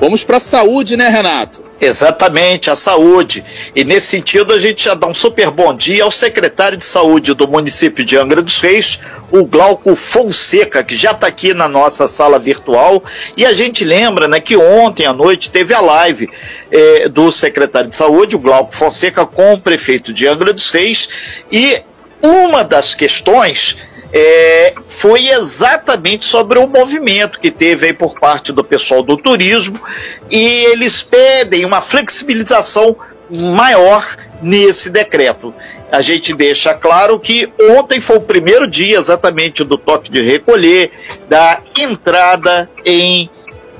Vamos 0.00 0.22
para 0.22 0.36
a 0.36 0.40
saúde, 0.40 0.96
né, 0.96 1.08
Renato? 1.08 1.60
Exatamente, 1.80 2.70
a 2.70 2.76
saúde. 2.76 3.44
E 3.74 3.82
nesse 3.82 4.06
sentido, 4.06 4.52
a 4.52 4.58
gente 4.58 4.84
já 4.84 4.94
dá 4.94 5.08
um 5.08 5.14
super 5.14 5.50
bom 5.50 5.74
dia 5.74 6.04
ao 6.04 6.10
secretário 6.10 6.78
de 6.78 6.84
saúde 6.84 7.34
do 7.34 7.48
município 7.48 8.04
de 8.04 8.16
Angra 8.16 8.40
dos 8.40 8.60
Reis, 8.60 9.00
o 9.30 9.44
Glauco 9.44 9.96
Fonseca, 9.96 10.84
que 10.84 10.94
já 10.94 11.10
está 11.10 11.26
aqui 11.26 11.52
na 11.52 11.68
nossa 11.68 12.06
sala 12.06 12.38
virtual. 12.38 13.02
E 13.36 13.44
a 13.44 13.52
gente 13.52 13.84
lembra 13.84 14.28
né, 14.28 14.40
que 14.40 14.56
ontem 14.56 15.04
à 15.04 15.12
noite 15.12 15.50
teve 15.50 15.74
a 15.74 15.80
live 15.80 16.28
eh, 16.70 17.08
do 17.08 17.32
secretário 17.32 17.90
de 17.90 17.96
saúde, 17.96 18.36
o 18.36 18.40
Glauco 18.40 18.74
Fonseca, 18.74 19.26
com 19.26 19.54
o 19.54 19.60
prefeito 19.60 20.12
de 20.12 20.28
Angra 20.28 20.52
dos 20.52 20.70
Reis. 20.70 21.08
E 21.50 21.82
uma 22.22 22.62
das 22.62 22.94
questões 22.94 23.76
é, 24.12 24.74
foi 24.88 25.28
exatamente 25.28 26.24
sobre 26.24 26.58
o 26.58 26.66
movimento 26.66 27.38
que 27.38 27.50
teve 27.50 27.86
aí 27.86 27.92
por 27.92 28.18
parte 28.18 28.52
do 28.52 28.64
pessoal 28.64 29.02
do 29.02 29.16
turismo 29.16 29.78
e 30.30 30.64
eles 30.66 31.02
pedem 31.02 31.64
uma 31.64 31.80
flexibilização 31.82 32.96
maior 33.30 34.16
nesse 34.40 34.88
decreto. 34.88 35.52
A 35.90 36.00
gente 36.00 36.34
deixa 36.34 36.74
claro 36.74 37.18
que 37.18 37.50
ontem 37.78 38.00
foi 38.00 38.16
o 38.16 38.20
primeiro 38.20 38.66
dia 38.66 38.98
exatamente 38.98 39.64
do 39.64 39.76
toque 39.76 40.10
de 40.10 40.20
recolher, 40.20 40.90
da 41.28 41.60
entrada 41.76 42.70
em 42.84 43.30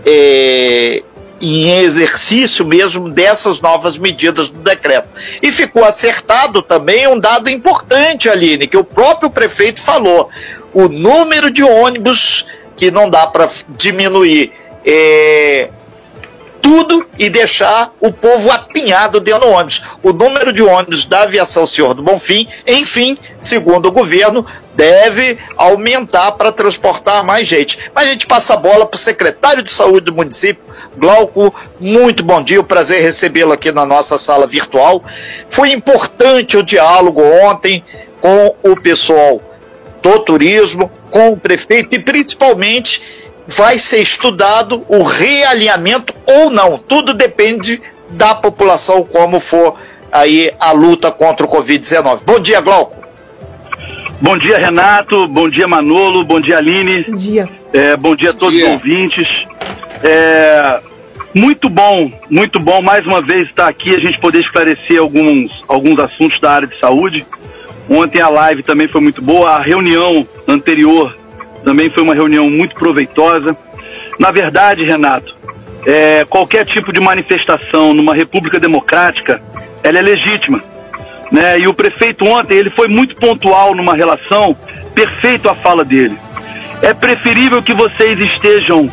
é, 0.07 1.03
em 1.41 1.79
exercício 1.81 2.65
mesmo 2.65 3.09
dessas 3.09 3.61
novas 3.61 3.97
medidas 3.97 4.51
do 4.51 4.59
decreto. 4.59 5.09
E 5.43 5.53
ficou 5.53 5.85
acertado 5.85 6.63
também 6.63 7.07
um 7.07 7.19
dado 7.19 7.49
importante, 7.49 8.29
Aline, 8.29 8.67
que 8.67 8.77
o 8.77 8.85
próprio 8.85 9.31
prefeito 9.31 9.81
falou: 9.81 10.29
o 10.73 10.89
número 10.89 11.51
de 11.51 11.63
ônibus 11.63 12.47
que 12.77 12.91
não 12.91 13.11
dá 13.11 13.27
para 13.27 13.51
diminuir 13.77 14.53
é, 14.87 15.69
tudo 16.63 17.07
e 17.19 17.29
deixar 17.31 17.93
o 18.01 18.13
povo 18.13 18.51
apinhado 18.51 19.21
dentro 19.21 19.43
do 19.43 19.49
ônibus. 19.49 19.83
O 20.03 20.13
número 20.13 20.53
de 20.53 20.63
ônibus 20.63 21.05
da 21.05 21.23
aviação 21.23 21.67
Senhor 21.67 21.95
do 21.95 22.03
Bonfim, 22.03 22.47
enfim, 22.67 23.19
segundo 23.41 23.87
o 23.87 23.93
governo, 23.93 24.45
deve 24.75 25.39
aumentar 25.57 26.33
para 26.33 26.53
transportar 26.53 27.25
mais 27.25 27.49
gente. 27.49 27.79
Mas 27.95 28.07
a 28.07 28.11
gente 28.11 28.27
passa 28.27 28.55
a 28.55 28.57
bola 28.57 28.87
para 28.87 28.97
o 28.97 28.99
secretário 28.99 29.63
de 29.63 29.71
saúde 29.71 30.07
do 30.07 30.15
município, 30.15 30.63
Glauco, 30.97 31.55
muito 31.81 32.25
bom 32.25 32.43
dia, 32.43 32.61
o 32.61 32.65
prazer 32.65 33.03
recebê-lo 33.03 33.53
aqui 33.53 33.71
na 33.71 33.87
nossa 33.87 34.19
sala 34.19 34.47
virtual. 34.47 35.03
Foi 35.49 35.71
importante 35.71 36.57
o 36.57 36.63
diálogo 36.63 37.23
ontem 37.23 37.85
com 38.21 38.55
o 38.63 38.77
pessoal 38.81 39.41
do 40.03 40.19
turismo, 40.21 40.91
com 41.11 41.31
o 41.31 41.37
prefeito 41.37 41.95
e 41.95 41.99
principalmente 41.99 43.03
vai 43.47 43.79
ser 43.79 44.01
estudado 44.01 44.85
o 44.89 45.03
realinhamento 45.03 46.13
ou 46.27 46.51
não. 46.51 46.79
Tudo 46.79 47.15
depende 47.15 47.81
da 48.11 48.35
população, 48.35 49.05
como 49.05 49.41
for 49.41 49.75
aí 50.13 50.53
a 50.59 50.73
luta 50.73 51.11
contra 51.11 51.47
o 51.47 51.49
Covid-19. 51.49 52.21
Bom 52.25 52.41
dia, 52.41 52.61
Glauco. 52.61 52.97
Bom 54.21 54.37
dia, 54.37 54.59
Renato. 54.59 55.29
Bom 55.29 55.49
dia, 55.49 55.69
Manolo. 55.69 56.25
Bom 56.25 56.41
dia, 56.41 56.59
Aline. 56.59 57.05
Bom 57.05 57.17
dia. 57.17 57.49
É, 57.73 57.97
bom 57.97 58.17
dia 58.17 58.31
a 58.31 58.35
todos 58.35 58.55
dia. 58.55 58.67
os 58.67 58.73
ouvintes. 58.73 59.29
É, 60.03 60.81
muito 61.35 61.69
bom, 61.69 62.11
muito 62.31 62.61
bom 62.61 62.81
mais 62.81 63.05
uma 63.07 63.21
vez 63.21 63.49
estar 63.49 63.69
aqui, 63.69 63.91
a 63.95 64.01
gente 64.01 64.19
poder 64.21 64.41
esclarecer 64.41 65.01
alguns, 65.01 65.65
alguns 65.67 65.99
assuntos 65.99 66.41
da 66.41 66.53
área 66.53 66.69
de 66.69 66.79
saúde. 66.79 67.27
Ontem 67.89 68.21
a 68.21 68.29
live 68.29 68.63
também 68.63 68.89
foi 68.89 69.01
muito 69.01 69.23
boa, 69.23 69.51
a 69.51 69.63
reunião 69.63 70.27
anterior 70.47 71.17
também 71.65 71.91
foi 71.91 72.03
uma 72.03 72.15
reunião 72.15 72.49
muito 72.49 72.75
proveitosa. 72.75 73.57
Na 74.19 74.31
verdade, 74.31 74.85
Renato, 74.85 75.35
é, 75.87 76.25
qualquer 76.25 76.65
tipo 76.67 76.93
de 76.93 77.01
manifestação 77.01 77.93
numa 77.93 78.15
república 78.15 78.59
democrática, 78.59 79.41
ela 79.83 79.99
é 79.99 80.03
legítima. 80.03 80.63
Né? 81.31 81.59
E 81.59 81.69
o 81.69 81.75
prefeito 81.75 82.25
ontem, 82.25 82.57
ele 82.57 82.71
foi 82.71 82.89
muito 82.89 83.15
pontual 83.17 83.75
numa 83.75 83.95
relação, 83.95 84.57
perfeito 84.95 85.49
a 85.49 85.55
fala 85.55 85.85
dele. 85.85 86.17
É 86.81 86.95
preferível 86.95 87.63
que 87.63 87.75
vocês 87.75 88.19
estejam 88.19 88.91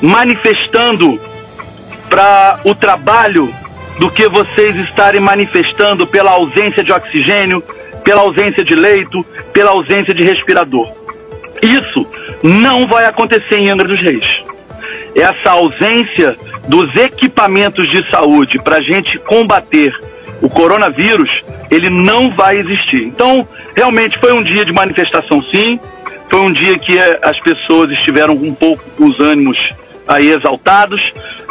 manifestando 0.00 1.20
para 2.08 2.60
o 2.64 2.74
trabalho 2.74 3.52
do 3.98 4.10
que 4.10 4.28
vocês 4.28 4.76
estarem 4.76 5.20
manifestando 5.20 6.06
pela 6.06 6.32
ausência 6.32 6.82
de 6.82 6.92
oxigênio, 6.92 7.62
pela 8.04 8.22
ausência 8.22 8.64
de 8.64 8.74
leito, 8.74 9.24
pela 9.52 9.70
ausência 9.70 10.12
de 10.12 10.24
respirador. 10.24 10.92
Isso 11.62 12.06
não 12.42 12.86
vai 12.86 13.06
acontecer 13.06 13.56
em 13.56 13.70
Angra 13.70 13.88
dos 13.88 14.00
Reis. 14.00 14.24
Essa 15.14 15.52
ausência 15.52 16.36
dos 16.68 16.94
equipamentos 16.96 17.88
de 17.90 18.08
saúde 18.10 18.58
para 18.62 18.76
a 18.76 18.80
gente 18.80 19.18
combater 19.20 19.94
o 20.42 20.48
coronavírus, 20.48 21.30
ele 21.70 21.88
não 21.88 22.30
vai 22.30 22.58
existir. 22.58 23.04
Então, 23.04 23.46
realmente 23.74 24.18
foi 24.18 24.32
um 24.32 24.42
dia 24.42 24.64
de 24.64 24.72
manifestação, 24.72 25.42
sim. 25.44 25.78
Foi 26.30 26.40
um 26.40 26.52
dia 26.52 26.78
que 26.78 26.98
eh, 26.98 27.20
as 27.22 27.38
pessoas 27.40 27.90
estiveram 27.92 28.34
um 28.34 28.54
pouco 28.54 28.82
com 28.96 29.06
os 29.06 29.20
ânimos 29.20 29.56
aí 30.06 30.30
exaltados, 30.30 31.00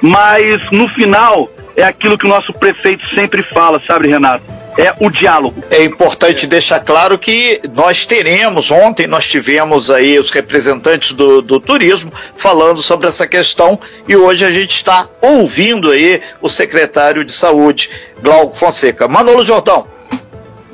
mas 0.02 0.62
no 0.72 0.88
final 0.90 1.50
é 1.76 1.84
aquilo 1.84 2.18
que 2.18 2.26
o 2.26 2.30
nosso 2.30 2.54
prefeito 2.54 3.04
sempre 3.16 3.44
fala, 3.44 3.82
sabe, 3.86 4.08
Renato? 4.08 4.44
É 4.78 4.92
o 5.00 5.10
diálogo. 5.10 5.64
É 5.70 5.84
importante 5.84 6.48
deixar 6.48 6.80
claro 6.80 7.18
que 7.18 7.62
nós 7.74 8.08
teremos, 8.08 8.72
ontem 8.72 9.06
nós 9.06 9.28
tivemos 9.28 9.92
aí 9.92 10.18
os 10.18 10.32
representantes 10.32 11.14
do, 11.14 11.44
do 11.44 11.60
turismo 11.60 12.12
falando 12.36 12.82
sobre 12.82 13.08
essa 13.08 13.28
questão 13.28 13.80
e 14.08 14.16
hoje 14.16 14.44
a 14.44 14.52
gente 14.52 14.76
está 14.76 15.08
ouvindo 15.22 15.92
aí 15.92 16.22
o 16.42 16.50
secretário 16.50 17.24
de 17.24 17.32
saúde, 17.32 17.90
Glauco 18.20 18.58
Fonseca. 18.58 19.08
Manolo 19.08 19.46
Jordão. 19.46 19.88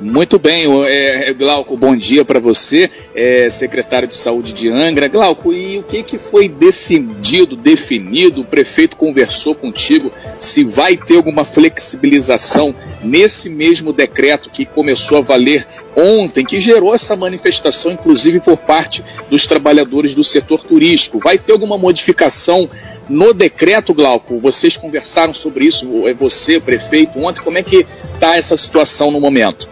Muito 0.00 0.38
bem, 0.38 0.66
o- 0.66 0.82
é, 0.86 1.30
Glauco, 1.34 1.76
bom 1.76 1.94
dia 1.94 2.24
para 2.24 2.40
você, 2.40 2.88
é, 3.14 3.50
secretário 3.50 4.08
de 4.08 4.14
Saúde 4.14 4.54
de 4.54 4.70
Angra. 4.70 5.08
Glauco, 5.08 5.52
e 5.52 5.78
o 5.78 5.82
que, 5.82 6.02
que 6.02 6.16
foi 6.16 6.48
decidido, 6.48 7.54
definido? 7.54 8.40
O 8.40 8.44
prefeito 8.44 8.96
conversou 8.96 9.54
contigo 9.54 10.10
se 10.38 10.64
vai 10.64 10.96
ter 10.96 11.16
alguma 11.16 11.44
flexibilização 11.44 12.74
nesse 13.04 13.50
mesmo 13.50 13.92
decreto 13.92 14.48
que 14.48 14.64
começou 14.64 15.18
a 15.18 15.20
valer 15.20 15.66
ontem, 15.94 16.46
que 16.46 16.58
gerou 16.60 16.94
essa 16.94 17.14
manifestação, 17.14 17.92
inclusive 17.92 18.40
por 18.40 18.56
parte 18.56 19.04
dos 19.28 19.46
trabalhadores 19.46 20.14
do 20.14 20.24
setor 20.24 20.62
turístico. 20.62 21.18
Vai 21.18 21.36
ter 21.36 21.52
alguma 21.52 21.76
modificação 21.76 22.66
no 23.06 23.34
decreto, 23.34 23.92
Glauco? 23.92 24.38
Vocês 24.38 24.78
conversaram 24.78 25.34
sobre 25.34 25.66
isso, 25.66 26.08
é 26.08 26.14
você, 26.14 26.58
prefeito, 26.58 27.18
ontem. 27.18 27.42
Como 27.42 27.58
é 27.58 27.62
que 27.62 27.84
está 28.14 28.36
essa 28.38 28.56
situação 28.56 29.10
no 29.10 29.20
momento? 29.20 29.68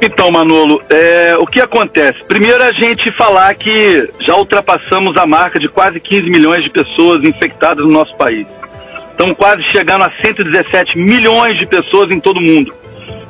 Então, 0.00 0.30
Manolo, 0.30 0.80
é, 0.88 1.36
o 1.38 1.46
que 1.46 1.60
acontece? 1.60 2.22
Primeiro 2.24 2.62
a 2.62 2.72
gente 2.72 3.10
falar 3.12 3.52
que 3.54 4.08
já 4.20 4.36
ultrapassamos 4.36 5.16
a 5.16 5.26
marca 5.26 5.58
de 5.58 5.68
quase 5.68 5.98
15 5.98 6.30
milhões 6.30 6.62
de 6.62 6.70
pessoas 6.70 7.22
infectadas 7.24 7.84
no 7.84 7.90
nosso 7.90 8.16
país. 8.16 8.46
Estamos 9.10 9.36
quase 9.36 9.62
chegando 9.72 10.04
a 10.04 10.12
117 10.24 10.96
milhões 10.96 11.58
de 11.58 11.66
pessoas 11.66 12.10
em 12.10 12.20
todo 12.20 12.38
o 12.38 12.42
mundo. 12.42 12.72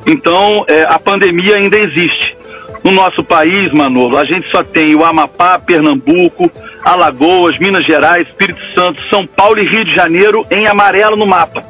Então, 0.06 0.64
é, 0.68 0.82
a 0.82 0.98
pandemia 0.98 1.56
ainda 1.56 1.78
existe. 1.78 2.36
No 2.84 2.92
nosso 2.92 3.24
país, 3.24 3.72
Manolo, 3.72 4.18
a 4.18 4.24
gente 4.24 4.48
só 4.50 4.62
tem 4.62 4.94
o 4.94 5.04
Amapá, 5.04 5.58
Pernambuco, 5.58 6.50
Alagoas, 6.84 7.58
Minas 7.58 7.84
Gerais, 7.84 8.28
Espírito 8.28 8.60
Santo, 8.74 9.02
São 9.08 9.26
Paulo 9.26 9.58
e 9.58 9.68
Rio 9.68 9.84
de 9.84 9.94
Janeiro 9.94 10.46
em 10.50 10.66
amarelo 10.66 11.16
no 11.16 11.26
mapa. 11.26 11.62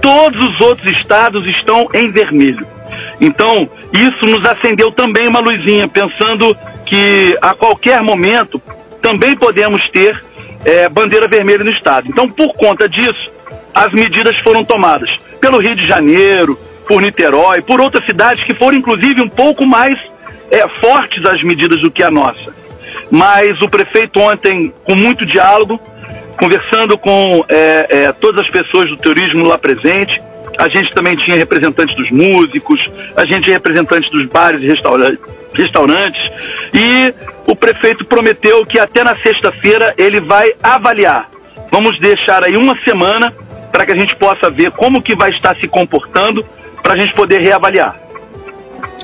Todos 0.00 0.40
os 0.42 0.60
outros 0.60 0.86
estados 0.98 1.44
estão 1.46 1.86
em 1.92 2.10
vermelho. 2.10 2.66
Então, 3.20 3.68
isso 3.92 4.26
nos 4.26 4.48
acendeu 4.48 4.92
também 4.92 5.28
uma 5.28 5.40
luzinha, 5.40 5.88
pensando 5.88 6.56
que 6.86 7.36
a 7.42 7.54
qualquer 7.54 8.00
momento 8.02 8.60
também 9.02 9.36
podemos 9.36 9.82
ter 9.90 10.22
eh, 10.64 10.88
bandeira 10.88 11.26
vermelha 11.26 11.64
no 11.64 11.70
estado. 11.70 12.08
Então, 12.08 12.28
por 12.28 12.52
conta 12.54 12.88
disso, 12.88 13.32
as 13.74 13.92
medidas 13.92 14.36
foram 14.38 14.64
tomadas 14.64 15.10
pelo 15.40 15.58
Rio 15.58 15.74
de 15.74 15.86
Janeiro, 15.86 16.58
por 16.86 17.02
Niterói, 17.02 17.62
por 17.62 17.80
outras 17.80 18.04
cidades 18.06 18.44
que 18.46 18.54
foram, 18.54 18.78
inclusive, 18.78 19.20
um 19.20 19.28
pouco 19.28 19.66
mais 19.66 19.98
eh, 20.50 20.66
fortes 20.80 21.24
as 21.26 21.42
medidas 21.42 21.80
do 21.82 21.90
que 21.90 22.02
a 22.02 22.10
nossa. 22.10 22.54
Mas 23.10 23.60
o 23.62 23.68
prefeito 23.68 24.20
ontem, 24.20 24.72
com 24.84 24.94
muito 24.94 25.24
diálogo, 25.26 25.80
conversando 26.38 26.96
com 26.96 27.44
eh, 27.48 27.86
eh, 27.90 28.12
todas 28.20 28.44
as 28.44 28.50
pessoas 28.50 28.88
do 28.88 28.96
turismo 28.96 29.46
lá 29.46 29.58
presente, 29.58 30.18
a 30.58 30.68
gente 30.68 30.92
também 30.92 31.16
tinha 31.16 31.36
representantes 31.36 31.96
dos 31.96 32.10
músicos, 32.10 32.78
a 33.16 33.24
gente 33.24 33.44
tinha 33.44 33.56
representantes 33.56 34.10
dos 34.10 34.26
bares 34.28 34.60
e 34.60 34.66
restaura- 34.66 35.16
restaurantes, 35.54 36.20
e 36.74 37.14
o 37.46 37.54
prefeito 37.54 38.04
prometeu 38.04 38.66
que 38.66 38.78
até 38.78 39.04
na 39.04 39.16
sexta-feira 39.18 39.94
ele 39.96 40.20
vai 40.20 40.52
avaliar. 40.62 41.30
Vamos 41.70 41.98
deixar 42.00 42.44
aí 42.44 42.56
uma 42.56 42.76
semana 42.84 43.32
para 43.70 43.86
que 43.86 43.92
a 43.92 43.96
gente 43.96 44.16
possa 44.16 44.50
ver 44.50 44.72
como 44.72 45.00
que 45.00 45.14
vai 45.14 45.30
estar 45.30 45.54
se 45.56 45.68
comportando, 45.68 46.44
para 46.82 46.94
a 46.94 46.96
gente 46.96 47.14
poder 47.14 47.40
reavaliar. 47.40 47.96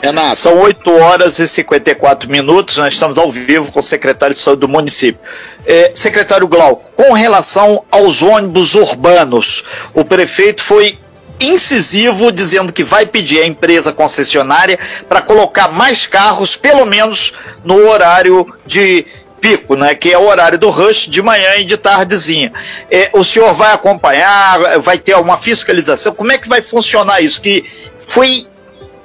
Renato. 0.03 0.37
São 0.37 0.59
8 0.59 0.91
horas 0.91 1.39
e 1.39 1.49
54 1.49 2.31
minutos, 2.31 2.77
nós 2.77 2.93
estamos 2.93 3.17
ao 3.17 3.31
vivo 3.31 3.73
com 3.73 3.81
o 3.81 3.83
secretário 3.83 4.35
de 4.35 4.41
saúde 4.41 4.61
do 4.61 4.69
município. 4.69 5.21
É, 5.67 5.93
secretário 5.95 6.47
Glauco, 6.47 6.93
com 6.95 7.13
relação 7.13 7.85
aos 7.91 8.23
ônibus 8.23 8.75
urbanos, 8.75 9.65
o 9.95 10.05
prefeito 10.05 10.63
foi 10.63 10.99
incisivo 11.41 12.31
dizendo 12.31 12.73
que 12.73 12.85
vai 12.85 13.07
pedir 13.07 13.41
à 13.41 13.47
empresa 13.47 13.93
concessionária 13.93 14.79
para 15.09 15.21
colocar 15.21 15.69
mais 15.69 16.07
carros, 16.07 16.57
pelo 16.57 16.85
menos 16.85 17.33
no 17.65 17.89
horário 17.89 18.53
de 18.67 19.07
pico, 19.41 19.77
né, 19.77 19.95
que 19.95 20.11
é 20.11 20.17
o 20.17 20.27
horário 20.27 20.59
do 20.59 20.71
rush 20.71 21.07
de 21.07 21.21
manhã 21.21 21.57
e 21.57 21.65
de 21.65 21.77
tardezinha. 21.77 22.51
É, 22.91 23.11
o 23.13 23.23
senhor 23.23 23.53
vai 23.53 23.75
acompanhar, 23.75 24.79
vai 24.81 24.97
ter 24.97 25.15
uma 25.17 25.37
fiscalização, 25.37 26.15
como 26.15 26.33
é 26.33 26.39
que 26.39 26.49
vai 26.49 26.63
funcionar 26.63 27.21
isso? 27.21 27.43
Que 27.43 27.65
foi 28.07 28.47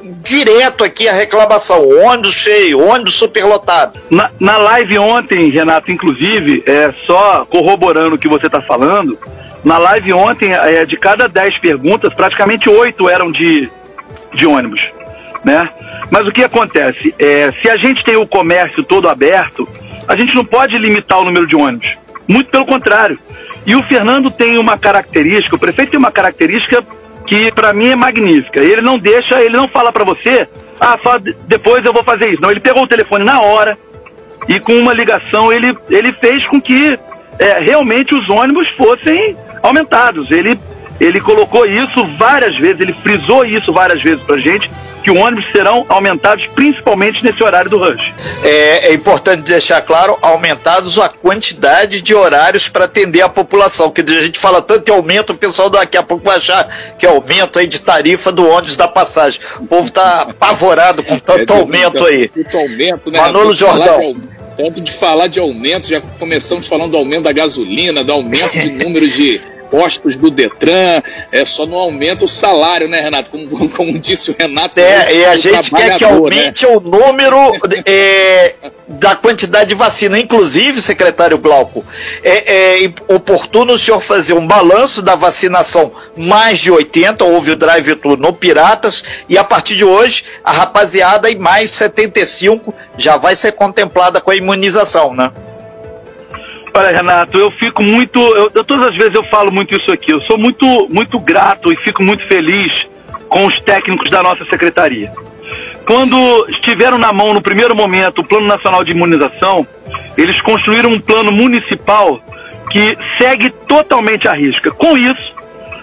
direto 0.01 0.83
aqui 0.83 1.07
a 1.07 1.13
reclamação, 1.13 1.89
ônibus 2.05 2.33
cheio, 2.33 2.79
ônibus 2.79 3.15
superlotado. 3.15 3.99
Na, 4.09 4.31
na 4.39 4.57
live 4.57 4.97
ontem, 4.97 5.49
Renato, 5.49 5.91
inclusive, 5.91 6.63
é 6.65 6.93
só 7.05 7.45
corroborando 7.45 8.15
o 8.15 8.17
que 8.17 8.29
você 8.29 8.45
está 8.45 8.61
falando, 8.61 9.17
na 9.63 9.77
live 9.77 10.13
ontem, 10.13 10.51
é, 10.53 10.85
de 10.85 10.97
cada 10.97 11.27
10 11.27 11.59
perguntas, 11.59 12.13
praticamente 12.13 12.69
8 12.69 13.09
eram 13.09 13.31
de, 13.31 13.69
de 14.33 14.45
ônibus, 14.45 14.81
né? 15.43 15.69
Mas 16.11 16.27
o 16.27 16.31
que 16.31 16.43
acontece? 16.43 17.13
É, 17.19 17.51
se 17.61 17.69
a 17.69 17.77
gente 17.77 18.03
tem 18.03 18.15
o 18.15 18.27
comércio 18.27 18.83
todo 18.83 19.09
aberto, 19.09 19.67
a 20.07 20.15
gente 20.15 20.33
não 20.33 20.45
pode 20.45 20.77
limitar 20.77 21.19
o 21.19 21.25
número 21.25 21.45
de 21.45 21.55
ônibus. 21.55 21.87
Muito 22.27 22.49
pelo 22.49 22.65
contrário. 22.65 23.19
E 23.65 23.75
o 23.75 23.83
Fernando 23.83 24.31
tem 24.31 24.57
uma 24.57 24.77
característica, 24.77 25.55
o 25.55 25.59
prefeito 25.59 25.91
tem 25.91 25.99
uma 25.99 26.11
característica 26.11 26.83
que 27.27 27.51
para 27.51 27.73
mim 27.73 27.89
é 27.89 27.95
magnífica. 27.95 28.59
Ele 28.59 28.81
não 28.81 28.97
deixa, 28.97 29.41
ele 29.41 29.55
não 29.55 29.67
fala 29.67 29.91
para 29.91 30.03
você, 30.03 30.47
ah, 30.79 30.97
depois 31.47 31.85
eu 31.85 31.93
vou 31.93 32.03
fazer 32.03 32.29
isso. 32.29 32.41
Não, 32.41 32.49
ele 32.49 32.59
pegou 32.59 32.83
o 32.83 32.87
telefone 32.87 33.23
na 33.23 33.41
hora 33.41 33.77
e 34.47 34.59
com 34.59 34.73
uma 34.73 34.93
ligação 34.93 35.51
ele, 35.51 35.77
ele 35.89 36.11
fez 36.13 36.45
com 36.47 36.59
que 36.59 36.97
é, 37.39 37.59
realmente 37.59 38.13
os 38.13 38.29
ônibus 38.29 38.67
fossem 38.77 39.35
aumentados. 39.63 40.29
Ele, 40.29 40.59
ele 40.99 41.19
colocou 41.21 41.65
isso 41.65 42.05
várias 42.17 42.55
vezes, 42.57 42.81
ele 42.81 42.93
frisou 43.01 43.45
isso 43.45 43.71
várias 43.71 44.01
vezes 44.01 44.21
para 44.21 44.37
gente, 44.37 44.69
que 45.01 45.09
os 45.09 45.17
ônibus 45.17 45.45
serão 45.53 45.85
aumentados 45.87 46.45
principalmente 46.47 47.23
nesse 47.23 47.41
horário 47.41 47.69
do 47.69 47.77
rush. 47.77 48.13
É, 48.43 48.89
é 48.89 48.93
importante 48.93 49.43
deixar 49.43 49.81
claro, 49.81 50.17
aumentados 50.21 50.99
a 50.99 51.07
quantidade 51.07 52.01
de 52.01 52.13
horários 52.13 52.67
para 52.67 52.83
atender 52.83 53.21
a 53.21 53.29
população, 53.29 53.89
que 53.89 54.01
a 54.01 54.21
gente 54.21 54.37
fala 54.37 54.61
tanto 54.61 54.89
em 54.89 54.93
aumento, 54.93 55.31
o 55.31 55.37
pessoal 55.37 55.69
daqui 55.69 55.97
a 55.97 56.03
pouco 56.03 56.25
vai 56.25 56.35
achar 56.35 56.67
que 56.97 57.05
é 57.05 57.09
aumento 57.09 57.59
aí 57.59 57.67
de 57.67 57.81
tarifa 57.81 58.31
do 58.31 58.45
ônibus 58.45 58.75
da 58.75 58.89
passagem. 58.89 59.39
O 59.59 59.65
povo 59.65 59.87
está 59.87 60.23
apavorado 60.23 61.01
com 61.01 61.17
tanto 61.17 61.53
é, 61.53 61.57
aumento 61.57 62.05
aí. 62.05 62.27
Tanto 62.27 62.57
aumento, 62.57 63.09
né? 63.09 63.19
Manolo 63.21 63.53
Jordão. 63.53 64.17
Tanto 64.59 64.81
de 64.81 64.91
falar 64.91 65.27
de 65.27 65.39
aumento, 65.39 65.87
já 65.87 66.01
começamos 66.01 66.67
falando 66.67 66.91
do 66.91 66.97
aumento 66.97 67.23
da 67.23 67.31
gasolina, 67.31 68.03
do 68.03 68.11
aumento 68.11 68.59
de 68.59 68.69
número 68.83 69.07
de 69.07 69.39
postos 69.71 70.17
do 70.17 70.29
Detran, 70.29 71.01
é, 71.31 71.45
só 71.45 71.65
não 71.65 71.77
aumenta 71.77 72.25
o 72.25 72.27
salário, 72.27 72.89
né, 72.89 72.99
Renato? 72.99 73.31
Como, 73.31 73.69
como 73.69 73.97
disse 73.97 74.31
o 74.31 74.35
Renato. 74.37 74.77
É, 74.77 75.15
e 75.15 75.25
a 75.25 75.37
gente 75.37 75.71
quer 75.71 75.97
que 75.97 76.03
aumente 76.03 76.65
né? 76.65 76.75
o 76.75 76.81
número 76.81 77.37
é, 77.85 78.55
da 78.89 79.15
quantidade 79.15 79.69
de 79.69 79.75
vacina. 79.75 80.19
Inclusive, 80.19 80.81
secretário 80.81 81.37
Glauco, 81.37 81.85
é, 82.23 82.83
é, 82.83 82.93
oportuno 83.07 83.73
o 83.73 83.79
senhor 83.79 84.01
fazer 84.01 84.33
um 84.33 84.47
balanço 84.47 85.01
da 85.01 85.15
vacinação 85.15 85.91
mais 86.17 86.59
de 86.59 86.71
80, 86.71 87.23
houve 87.23 87.51
o 87.51 87.55
drive-thru 87.55 88.17
no 88.17 88.33
Piratas, 88.33 89.03
e 89.29 89.37
a 89.37 89.43
partir 89.43 89.75
de 89.75 89.85
hoje, 89.85 90.23
a 90.43 90.51
rapaziada 90.51 91.29
em 91.29 91.37
mais 91.37 91.69
75 91.71 92.73
já 92.97 93.15
vai 93.15 93.35
ser 93.35 93.51
contemplada 93.51 94.19
com 94.19 94.31
a 94.31 94.35
imunização, 94.35 95.13
né? 95.13 95.31
Olha, 96.73 96.95
Renato, 96.95 97.37
eu 97.37 97.51
fico 97.51 97.83
muito. 97.83 98.19
Eu, 98.19 98.51
eu, 98.53 98.63
todas 98.63 98.87
as 98.87 98.95
vezes 98.95 99.13
eu 99.13 99.23
falo 99.25 99.51
muito 99.51 99.75
isso 99.75 99.91
aqui. 99.91 100.13
Eu 100.13 100.21
sou 100.21 100.37
muito, 100.37 100.65
muito 100.89 101.19
grato 101.19 101.73
e 101.73 101.75
fico 101.77 102.03
muito 102.03 102.25
feliz 102.27 102.71
com 103.27 103.45
os 103.45 103.61
técnicos 103.61 104.09
da 104.09 104.21
nossa 104.21 104.45
secretaria. 104.45 105.11
Quando 105.89 106.45
estiveram 106.51 106.99
na 106.99 107.11
mão, 107.11 107.33
no 107.33 107.41
primeiro 107.41 107.75
momento, 107.75 108.21
o 108.21 108.23
Plano 108.23 108.45
Nacional 108.45 108.83
de 108.83 108.91
Imunização, 108.91 109.65
eles 110.15 110.39
construíram 110.43 110.91
um 110.91 110.99
plano 110.99 111.31
municipal 111.31 112.21
que 112.69 112.95
segue 113.17 113.49
totalmente 113.67 114.27
a 114.27 114.33
risca. 114.33 114.69
Com 114.69 114.95
isso, 114.95 115.33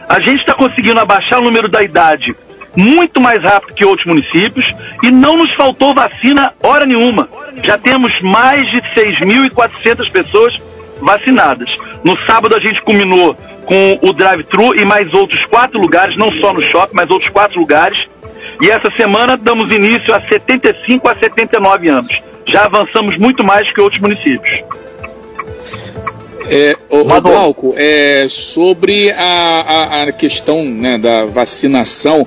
a 0.08 0.20
gente 0.20 0.38
está 0.38 0.54
conseguindo 0.54 1.00
abaixar 1.00 1.40
o 1.40 1.42
número 1.42 1.68
da 1.68 1.82
idade 1.82 2.36
muito 2.76 3.20
mais 3.20 3.42
rápido 3.42 3.74
que 3.74 3.84
outros 3.84 4.06
municípios 4.06 4.64
e 5.02 5.10
não 5.10 5.36
nos 5.36 5.52
faltou 5.56 5.92
vacina 5.92 6.54
hora 6.62 6.86
nenhuma. 6.86 7.28
Já 7.64 7.76
temos 7.76 8.12
mais 8.22 8.64
de 8.70 8.80
6.400 8.94 10.08
pessoas 10.12 10.56
vacinadas. 11.00 11.68
No 12.04 12.16
sábado 12.26 12.54
a 12.54 12.60
gente 12.60 12.80
culminou 12.82 13.34
com 13.64 13.98
o 14.02 14.12
drive-thru 14.12 14.72
e 14.80 14.84
mais 14.84 15.12
outros 15.12 15.44
quatro 15.46 15.80
lugares, 15.80 16.16
não 16.16 16.30
só 16.40 16.52
no 16.52 16.62
shopping, 16.70 16.94
mas 16.94 17.10
outros 17.10 17.32
quatro 17.32 17.58
lugares. 17.58 17.98
E 18.60 18.70
essa 18.70 18.90
semana 18.96 19.36
damos 19.36 19.70
início 19.74 20.14
a 20.14 20.20
75 20.20 21.08
a 21.08 21.14
79 21.14 21.88
anos. 21.88 22.12
Já 22.48 22.64
avançamos 22.64 23.18
muito 23.18 23.44
mais 23.44 23.70
que 23.72 23.80
outros 23.80 24.00
municípios. 24.00 24.62
É, 26.48 26.76
o, 26.88 27.02
Glauco, 27.20 27.74
é, 27.76 28.26
sobre 28.28 29.10
a, 29.10 29.20
a, 29.20 30.02
a 30.02 30.12
questão 30.12 30.64
né, 30.64 30.96
da 30.96 31.24
vacinação, 31.24 32.26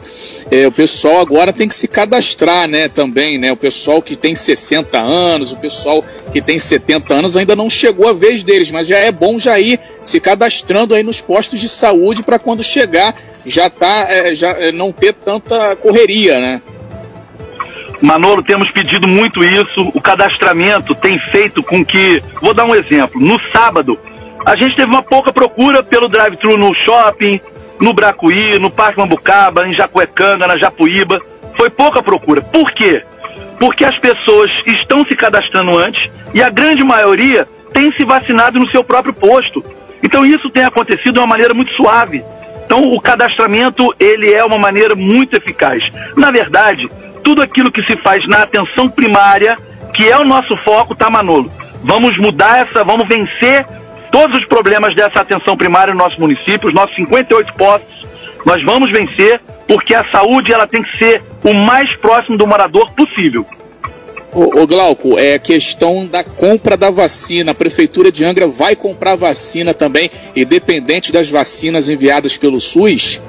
é, 0.52 0.68
o 0.68 0.72
pessoal 0.74 1.22
agora 1.22 1.54
tem 1.54 1.70
que 1.70 1.76
se 1.76 1.88
cadastrar, 1.88 2.68
né, 2.68 2.90
também, 2.90 3.38
né, 3.38 3.50
o 3.50 3.56
pessoal 3.56 4.02
que 4.02 4.18
tem 4.18 4.36
60 4.36 5.00
anos, 5.00 5.54
o 5.54 5.58
pessoal 5.58 6.04
que 6.34 6.42
tem 6.42 6.60
70 6.60 7.14
anos 7.14 7.38
ainda 7.38 7.56
não 7.56 7.70
chegou 7.70 8.10
a 8.10 8.14
vez 8.14 8.44
deles, 8.44 8.70
mas 8.72 8.88
já 8.88 8.98
é 8.98 9.10
bom 9.10 9.40
já 9.40 9.58
ir 9.58 9.80
se 10.04 10.20
cadastrando 10.20 10.94
aí 10.94 11.02
nos 11.02 11.22
postos 11.22 11.58
de 11.58 11.70
saúde 11.70 12.22
para 12.22 12.38
quando 12.38 12.62
chegar 12.62 13.16
já 13.46 13.70
tá, 13.70 14.06
é, 14.08 14.36
já 14.36 14.50
é, 14.50 14.72
não 14.72 14.92
ter 14.92 15.14
tanta 15.14 15.76
correria, 15.76 16.40
né? 16.40 16.62
Manolo, 18.02 18.42
temos 18.42 18.72
pedido 18.72 19.08
muito 19.08 19.44
isso. 19.44 19.92
O 19.94 20.02
cadastramento 20.02 20.96
tem 20.96 21.20
feito 21.32 21.62
com 21.62 21.84
que. 21.84 22.22
Vou 22.42 22.54
dar 22.54 22.66
um 22.66 22.76
exemplo. 22.76 23.20
No 23.20 23.40
sábado, 23.52 24.00
a 24.46 24.56
gente 24.56 24.76
teve 24.76 24.90
uma 24.90 25.02
pouca 25.02 25.34
procura 25.34 25.84
pelo 25.84 26.08
drive-thru 26.08 26.58
no 26.58 26.74
shopping, 26.76 27.42
no 27.80 27.94
Bracuí, 27.94 28.58
no 28.58 28.72
Parque 28.72 29.00
Mambucaba, 29.00 29.68
em 29.68 29.74
Jacuecanga, 29.74 30.48
na 30.48 30.58
Japuíba. 30.58 31.20
Foi 31.58 31.70
pouca 31.70 32.02
procura. 32.02 32.42
Por 32.42 32.72
quê? 32.72 33.04
Porque 33.60 33.84
as 33.84 33.98
pessoas 34.00 34.50
estão 34.66 35.04
se 35.06 35.16
cadastrando 35.16 35.78
antes 35.78 36.10
e 36.34 36.42
a 36.42 36.50
grande 36.50 36.84
maioria 36.84 37.46
tem 37.74 37.92
se 37.94 38.06
vacinado 38.06 38.60
no 38.60 38.70
seu 38.70 38.84
próprio 38.84 39.14
posto. 39.14 39.64
Então 40.02 40.26
isso 40.26 40.50
tem 40.50 40.64
acontecido 40.64 41.14
de 41.14 41.20
uma 41.20 41.28
maneira 41.28 41.54
muito 41.54 41.74
suave. 41.74 42.24
Então 42.70 42.84
o 42.92 43.02
cadastramento 43.02 43.96
ele 44.00 44.32
é 44.32 44.46
uma 44.46 44.60
maneira 44.60 44.96
muito 44.96 45.36
eficaz. 45.36 45.82
Na 46.16 46.30
verdade, 46.30 46.88
tudo 47.24 47.42
aquilo 47.42 47.72
que 47.72 47.82
se 47.82 47.98
faz 47.98 48.24
na 48.28 48.44
atenção 48.44 48.88
primária, 48.88 49.58
que 49.96 50.08
é 50.08 50.16
o 50.16 50.24
nosso 50.24 50.56
foco, 50.58 50.94
tá 50.94 51.10
Manolo. 51.10 51.52
Vamos 51.84 52.16
mudar 52.20 52.68
essa, 52.68 52.84
vamos 52.84 53.08
vencer 53.08 53.66
todos 54.12 54.38
os 54.38 54.46
problemas 54.46 54.96
dessa 54.96 55.22
atenção 55.22 55.58
primária 55.58 55.96
no 55.96 56.00
nosso 56.00 56.22
município, 56.22 56.70
os 56.70 56.74
nossos 56.76 56.96
58 56.96 57.54
postos, 57.56 58.08
nós 58.46 58.64
vamos 58.64 58.92
vencer 58.92 59.42
porque 59.68 59.96
a 59.96 60.04
saúde 60.04 60.54
ela 60.54 60.68
tem 60.68 60.84
que 60.84 60.96
ser 61.00 61.24
o 61.44 61.54
mais 61.56 61.92
próximo 61.96 62.38
do 62.38 62.46
morador 62.46 62.92
possível. 62.94 63.48
Ô, 64.32 64.62
ô 64.62 64.68
Glauco, 64.68 65.18
é 65.18 65.40
questão 65.40 66.06
da 66.06 66.24
compra 66.24 66.78
da 66.78 66.92
vacina. 66.92 67.52
A 67.52 67.56
Prefeitura 67.56 68.12
de 68.12 68.24
Angra 68.24 68.48
vai 68.48 68.76
comprar 68.76 69.16
vacina 69.16 69.74
também, 69.74 70.12
independente 70.36 71.12
das 71.12 71.30
vacinas 71.30 71.90
enviadas 71.90 72.38
pelo 72.38 72.60
SUS? 72.60 73.20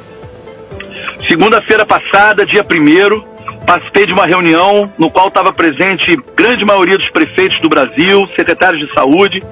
Segunda-feira 1.26 1.86
passada, 1.86 2.44
dia 2.44 2.62
1 2.62 3.30
participei 3.64 4.06
de 4.06 4.12
uma 4.12 4.26
reunião 4.26 4.92
no 4.98 5.10
qual 5.10 5.28
estava 5.28 5.52
presente 5.52 6.18
grande 6.34 6.64
maioria 6.64 6.98
dos 6.98 7.10
prefeitos 7.10 7.60
do 7.60 7.68
Brasil, 7.68 8.28
secretários 8.36 8.86
de 8.86 8.92
saúde, 8.92 9.42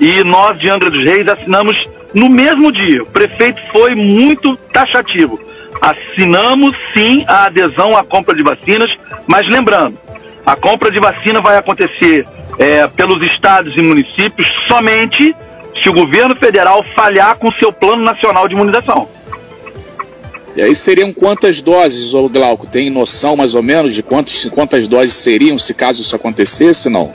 e 0.00 0.22
nós 0.24 0.58
de 0.58 0.68
Angra 0.68 0.90
dos 0.90 1.04
Reis 1.04 1.26
assinamos 1.26 1.76
no 2.14 2.28
mesmo 2.28 2.70
dia. 2.70 3.02
O 3.02 3.06
prefeito 3.06 3.60
foi 3.72 3.94
muito 3.94 4.56
taxativo. 4.72 5.40
Assinamos 5.80 6.76
sim 6.92 7.24
a 7.26 7.46
adesão 7.46 7.96
à 7.96 8.04
compra 8.04 8.36
de 8.36 8.42
vacinas, 8.42 8.90
mas 9.26 9.48
lembrando, 9.48 9.98
a 10.44 10.56
compra 10.56 10.90
de 10.90 11.00
vacina 11.00 11.40
vai 11.40 11.56
acontecer 11.56 12.26
é, 12.58 12.86
pelos 12.88 13.22
estados 13.32 13.74
e 13.76 13.82
municípios 13.82 14.46
somente 14.66 15.34
se 15.82 15.88
o 15.88 15.92
governo 15.92 16.36
federal 16.36 16.84
falhar 16.94 17.36
com 17.36 17.48
o 17.48 17.54
seu 17.54 17.72
plano 17.72 18.02
nacional 18.02 18.46
de 18.48 18.54
imunização. 18.54 19.08
E 20.54 20.60
aí 20.60 20.74
seriam 20.74 21.12
quantas 21.12 21.62
doses, 21.62 22.12
ô 22.12 22.28
Glauco? 22.28 22.66
Tem 22.66 22.90
noção 22.90 23.36
mais 23.36 23.54
ou 23.54 23.62
menos 23.62 23.94
de 23.94 24.02
quantos, 24.02 24.44
quantas 24.50 24.86
doses 24.86 25.14
seriam 25.14 25.58
se 25.58 25.72
caso 25.72 26.02
isso 26.02 26.14
acontecesse, 26.14 26.90
não? 26.90 27.12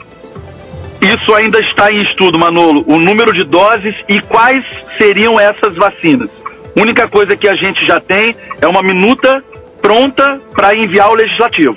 Isso 1.00 1.32
ainda 1.32 1.60
está 1.60 1.92
em 1.92 2.02
estudo, 2.02 2.38
Manolo. 2.38 2.84
O 2.88 2.98
número 2.98 3.32
de 3.32 3.44
doses 3.44 3.94
e 4.08 4.20
quais 4.22 4.64
seriam 4.96 5.38
essas 5.38 5.74
vacinas. 5.76 6.28
A 6.76 6.80
única 6.80 7.08
coisa 7.08 7.36
que 7.36 7.46
a 7.46 7.54
gente 7.54 7.86
já 7.86 8.00
tem 8.00 8.34
é 8.60 8.66
uma 8.66 8.82
minuta 8.82 9.42
pronta 9.80 10.40
para 10.52 10.74
enviar 10.74 11.06
ao 11.06 11.14
legislativo. 11.14 11.76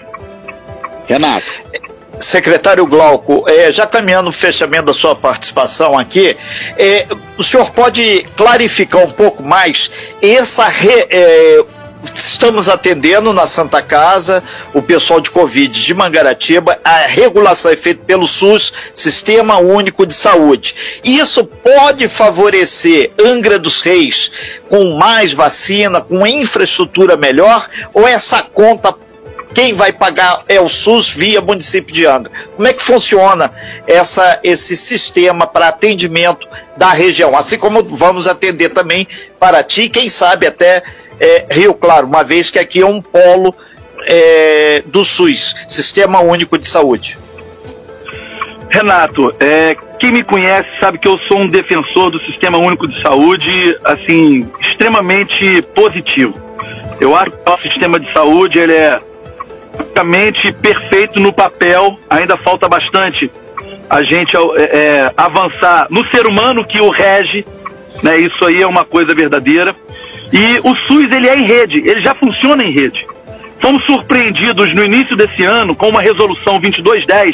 Renato. 1.08 1.46
Secretário 2.20 2.86
Glauco, 2.86 3.46
é, 3.48 3.72
já 3.72 3.88
caminhando 3.88 4.30
o 4.30 4.34
fechamento 4.34 4.86
da 4.86 4.94
sua 4.94 5.16
participação 5.16 5.98
aqui, 5.98 6.38
é, 6.78 7.08
o 7.38 7.44
senhor 7.44 7.72
pode 7.72 8.26
clarificar 8.38 9.04
um 9.04 9.12
pouco 9.12 9.42
mais 9.42 9.90
essa 10.22 10.68
re, 10.68 11.08
é, 11.10 11.64
estamos 12.14 12.68
atendendo 12.70 13.34
na 13.34 13.46
Santa 13.46 13.82
Casa 13.82 14.44
o 14.74 14.82
pessoal 14.82 15.20
de 15.20 15.32
Covid 15.32 15.84
de 15.84 15.94
Mangaratiba. 15.94 16.80
A 16.84 17.08
regulação 17.08 17.72
é 17.72 17.76
feita 17.76 18.04
pelo 18.06 18.28
SUS, 18.28 18.74
Sistema 18.94 19.58
Único 19.58 20.06
de 20.06 20.14
Saúde. 20.14 20.76
Isso 21.04 21.44
pode 21.44 22.08
favorecer 22.08 23.12
Angra 23.20 23.60
dos 23.60 23.82
Reis 23.82 24.32
com 24.70 24.96
mais 24.96 25.34
vacina, 25.34 26.02
com 26.02 26.26
infraestrutura 26.26 27.16
melhor, 27.18 27.68
ou 27.94 28.08
essa 28.08 28.42
conta 28.42 28.96
quem 29.54 29.74
vai 29.74 29.92
pagar 29.92 30.44
é 30.48 30.60
o 30.60 30.70
SUS 30.70 31.10
via 31.12 31.42
município 31.42 31.94
de 31.94 32.06
Angra. 32.06 32.32
Como 32.56 32.68
é 32.68 32.74
que 32.74 32.82
funciona 32.82 33.52
essa, 33.86 34.40
esse 34.44 34.78
sistema 34.78 35.46
para 35.46 35.68
atendimento 35.68 36.48
da 36.78 36.90
região? 36.90 37.36
Assim 37.36 37.58
como 37.58 37.84
vamos 37.84 38.28
atender 38.28 38.70
também 38.70 39.08
para 39.40 39.64
ti, 39.64 39.90
quem 39.90 40.10
sabe 40.10 40.48
até 40.48 40.84
é, 41.20 41.46
Rio 41.52 41.74
Claro, 41.74 42.08
uma 42.08 42.24
vez 42.24 42.50
que 42.50 42.60
aqui 42.60 42.82
é 42.82 42.86
um 42.86 43.02
polo 43.02 43.54
é, 44.06 44.84
do 44.86 45.04
SUS, 45.04 45.56
Sistema 45.68 46.22
Único 46.22 46.58
de 46.58 46.68
Saúde. 46.68 47.18
Renato, 48.70 49.36
é, 49.38 49.76
quem 50.00 50.12
me 50.12 50.24
conhece 50.24 50.68
sabe 50.80 50.98
que 50.98 51.08
eu 51.08 51.20
sou 51.28 51.42
um 51.42 51.50
defensor 51.50 52.10
do 52.10 52.20
Sistema 52.22 52.58
Único 52.58 52.88
de 52.88 53.02
Saúde, 53.02 53.78
assim, 53.84 54.50
extremamente 54.62 55.62
positivo. 55.76 56.34
Eu 57.00 57.16
acho 57.16 57.32
que 57.32 57.38
o 57.38 57.50
nosso 57.50 57.64
sistema 57.64 58.00
de 58.00 58.12
saúde 58.14 58.60
ele 58.60 58.74
é 58.74 59.00
perfeito 60.62 61.20
no 61.20 61.34
papel, 61.34 61.98
ainda 62.10 62.38
falta 62.38 62.68
bastante 62.68 63.30
a 63.92 64.02
gente 64.04 64.36
é, 64.38 64.62
é, 64.62 65.14
avançar 65.18 65.88
no 65.90 66.08
ser 66.10 66.26
humano 66.26 66.64
que 66.64 66.80
o 66.80 66.90
rege, 66.90 67.46
né? 68.02 68.18
Isso 68.20 68.46
aí 68.46 68.62
é 68.62 68.68
uma 68.68 68.86
coisa 68.86 69.14
verdadeira. 69.14 69.76
E 70.32 70.60
o 70.64 70.74
SUS 70.88 71.12
ele 71.14 71.28
é 71.28 71.38
em 71.38 71.46
rede, 71.46 71.82
ele 71.86 72.02
já 72.02 72.16
funciona 72.16 72.64
em 72.64 72.72
rede. 72.72 73.06
Fomos 73.62 73.86
surpreendidos 73.86 74.74
no 74.74 74.86
início 74.86 75.16
desse 75.18 75.44
ano 75.44 75.76
com 75.76 75.90
uma 75.90 76.02
resolução 76.02 76.58
2210, 76.60 77.32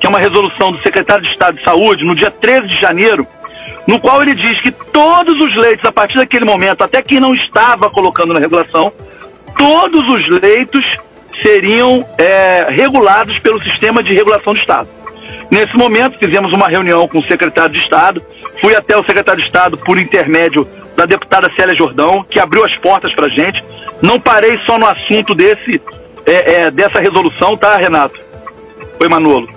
que 0.00 0.06
é 0.06 0.08
uma 0.08 0.18
resolução 0.18 0.72
do 0.72 0.80
secretário 0.80 1.24
de 1.24 1.30
Estado 1.30 1.58
de 1.58 1.64
Saúde, 1.64 2.04
no 2.04 2.16
dia 2.16 2.30
13 2.30 2.66
de 2.68 2.80
janeiro, 2.80 3.26
no 3.86 4.00
qual 4.00 4.22
ele 4.22 4.34
diz 4.34 4.58
que 4.62 4.70
todos 4.70 5.38
os 5.38 5.56
leitos, 5.56 5.84
a 5.84 5.92
partir 5.92 6.16
daquele 6.16 6.46
momento, 6.46 6.82
até 6.82 7.02
quem 7.02 7.20
não 7.20 7.34
estava 7.34 7.90
colocando 7.90 8.32
na 8.32 8.40
regulação, 8.40 8.90
todos 9.58 10.08
os 10.08 10.40
leitos 10.40 10.84
seriam 11.42 12.04
é, 12.16 12.66
regulados 12.70 13.38
pelo 13.38 13.62
sistema 13.62 14.02
de 14.02 14.14
regulação 14.14 14.52
do 14.52 14.60
Estado. 14.60 14.88
Nesse 15.50 15.74
momento, 15.76 16.18
fizemos 16.18 16.52
uma 16.52 16.68
reunião 16.68 17.08
com 17.08 17.18
o 17.18 17.26
secretário 17.26 17.72
de 17.72 17.78
Estado, 17.78 18.22
fui 18.60 18.74
até 18.74 18.96
o 18.96 19.04
secretário 19.04 19.40
de 19.40 19.46
Estado 19.46 19.78
por 19.78 19.98
intermédio 19.98 20.66
da 20.96 21.06
deputada 21.06 21.50
Célia 21.54 21.74
Jordão, 21.74 22.24
que 22.28 22.38
abriu 22.38 22.64
as 22.64 22.76
portas 22.78 23.14
para 23.14 23.26
a 23.26 23.30
gente. 23.30 23.62
Não 24.02 24.20
parei 24.20 24.58
só 24.66 24.78
no 24.78 24.86
assunto 24.86 25.34
desse, 25.34 25.80
é, 26.26 26.54
é, 26.54 26.70
dessa 26.70 27.00
resolução, 27.00 27.56
tá, 27.56 27.76
Renato? 27.76 28.18
Oi, 29.00 29.08
Manolo. 29.08 29.48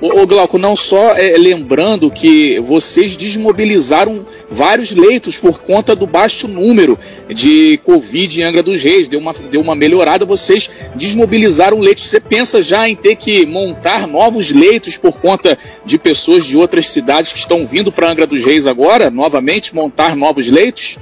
Ô, 0.00 0.26
Glauco, 0.26 0.56
não 0.56 0.74
só 0.74 1.14
é, 1.14 1.36
lembrando 1.36 2.10
que 2.10 2.58
vocês 2.60 3.16
desmobilizaram 3.16 4.24
vários 4.50 4.90
leitos 4.90 5.38
por 5.38 5.60
conta 5.60 5.94
do 5.94 6.06
baixo 6.06 6.48
número 6.48 6.98
de 7.28 7.78
Covid 7.84 8.40
em 8.40 8.44
Angra 8.44 8.62
dos 8.62 8.82
Reis, 8.82 9.08
deu 9.08 9.20
uma, 9.20 9.32
deu 9.32 9.60
uma 9.60 9.74
melhorada, 9.74 10.24
vocês 10.24 10.68
desmobilizaram 10.94 11.78
leitos. 11.78 12.08
Você 12.08 12.20
pensa 12.20 12.60
já 12.60 12.88
em 12.88 12.96
ter 12.96 13.14
que 13.16 13.46
montar 13.46 14.06
novos 14.06 14.50
leitos 14.50 14.96
por 14.96 15.20
conta 15.20 15.56
de 15.84 15.96
pessoas 15.96 16.44
de 16.44 16.56
outras 16.56 16.88
cidades 16.88 17.32
que 17.32 17.38
estão 17.38 17.64
vindo 17.64 17.92
para 17.92 18.10
Angra 18.10 18.26
dos 18.26 18.44
Reis 18.44 18.66
agora, 18.66 19.10
novamente, 19.10 19.74
montar 19.74 20.16
novos 20.16 20.48
leitos? 20.50 20.98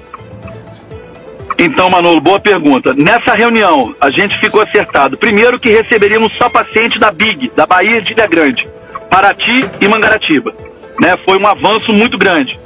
Então, 1.59 1.91
Manolo, 1.91 2.21
boa 2.21 2.39
pergunta. 2.39 2.95
Nessa 2.95 3.35
reunião, 3.35 3.93
a 4.01 4.11
gente 4.11 4.39
ficou 4.39 4.61
acertado. 4.61 5.19
Primeiro 5.19 5.59
que 5.59 5.69
receberíamos 5.71 6.33
só 6.37 6.49
pacientes 6.49 7.01
da 7.01 7.11
BIG, 7.11 7.51
da 7.57 7.67
Bahia 7.67 8.01
de 8.01 8.13
Ilha 8.13 8.29
Grande. 8.29 8.69
Paraty 9.11 9.69
e 9.81 9.89
Mangaratiba. 9.89 10.55
Né? 11.01 11.17
Foi 11.25 11.37
um 11.37 11.47
avanço 11.47 11.93
muito 11.93 12.17
grande. 12.17 12.57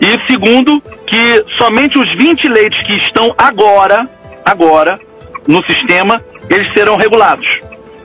E 0.00 0.26
segundo, 0.26 0.80
que 1.06 1.44
somente 1.56 1.98
os 1.98 2.16
20 2.16 2.48
leitos 2.48 2.82
que 2.82 2.92
estão 3.06 3.34
agora, 3.38 4.08
agora, 4.44 4.98
no 5.46 5.64
sistema, 5.64 6.22
eles 6.50 6.72
serão 6.72 6.96
regulados. 6.96 7.46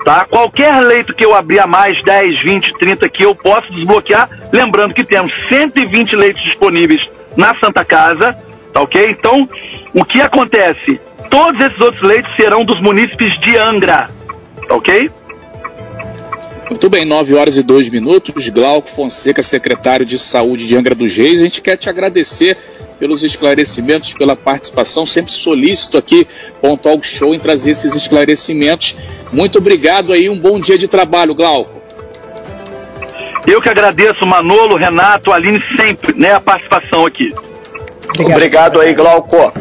Tá? 0.03 0.25
Qualquer 0.25 0.79
leito 0.81 1.13
que 1.13 1.23
eu 1.23 1.35
abrir 1.35 1.59
a 1.59 1.67
mais 1.67 2.01
10, 2.03 2.43
20, 2.43 2.73
30 2.79 3.09
que 3.09 3.23
eu 3.23 3.35
posso 3.35 3.71
desbloquear, 3.73 4.29
lembrando 4.51 4.93
que 4.93 5.03
temos 5.03 5.31
120 5.47 6.15
leitos 6.15 6.43
disponíveis 6.43 7.01
na 7.38 7.55
Santa 7.59 7.85
Casa, 7.85 8.35
tá 8.73 8.81
ok? 8.81 9.05
Então, 9.09 9.47
o 9.93 10.03
que 10.03 10.21
acontece? 10.21 11.00
Todos 11.29 11.63
esses 11.63 11.79
outros 11.79 12.01
leitos 12.01 12.33
serão 12.35 12.65
dos 12.65 12.81
munícipes 12.81 13.39
de 13.41 13.57
Angra, 13.57 14.09
tá 14.67 14.75
ok? 14.75 15.11
Muito 16.72 16.90
bem, 16.90 17.04
9 17.04 17.36
horas 17.36 17.58
e 17.58 17.63
2 17.63 17.90
minutos. 17.90 18.48
Glauco 18.48 18.90
Fonseca, 18.90 19.44
secretário 19.44 20.06
de 20.06 20.18
Saúde 20.18 20.66
de 20.66 20.78
Angra 20.78 20.96
dos 20.96 21.13
Reis. 21.13 21.42
A 21.42 21.44
gente 21.44 21.62
quer 21.62 21.75
te 21.75 21.90
agradecer 21.90 22.56
pelos 22.98 23.25
esclarecimentos, 23.25 24.13
pela 24.13 24.38
participação, 24.38 25.06
sempre 25.06 25.34
solícito 25.34 25.98
aqui 25.98 26.25
com 26.62 26.72
o 26.72 26.78
Talk 26.78 27.06
Show 27.06 27.36
em 27.36 27.40
trazer 27.40 27.72
esses 27.72 27.94
esclarecimentos. 27.94 28.96
Muito 29.34 29.58
obrigado 29.58 30.13
aí, 30.13 30.30
um 30.30 30.40
bom 30.40 30.62
dia 30.62 30.78
de 30.78 30.88
trabalho, 30.88 31.36
Glauco. 31.36 31.82
Eu 33.46 33.62
que 33.62 33.68
agradeço, 33.68 34.25
Manolo, 34.25 34.78
Renato, 34.78 35.34
Aline, 35.34 35.62
sempre, 35.75 36.18
né, 36.18 36.32
a 36.32 36.40
participação 36.40 37.06
aqui. 37.06 37.34
Obrigado, 38.12 38.32
obrigado 38.32 38.80
aí, 38.80 38.94
Glauco. 38.94 39.51